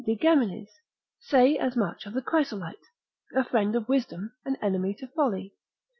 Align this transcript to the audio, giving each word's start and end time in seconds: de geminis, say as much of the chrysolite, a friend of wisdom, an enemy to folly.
de 0.03 0.15
geminis, 0.17 0.79
say 1.19 1.59
as 1.59 1.75
much 1.77 2.07
of 2.07 2.13
the 2.13 2.21
chrysolite, 2.23 2.87
a 3.35 3.43
friend 3.43 3.75
of 3.75 3.87
wisdom, 3.87 4.31
an 4.43 4.57
enemy 4.59 4.95
to 4.95 5.07
folly. 5.09 5.53